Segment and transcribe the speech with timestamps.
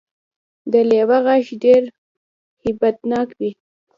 [0.71, 1.81] د لیوه غږ ډیر
[2.63, 3.51] هیبت ناک وي